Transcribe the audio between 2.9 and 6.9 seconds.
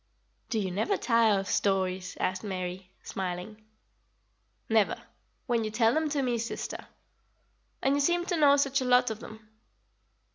smiling. "Never, when you tell them to me, sister.